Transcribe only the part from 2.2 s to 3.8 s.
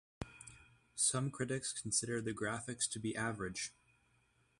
the graphics to be average.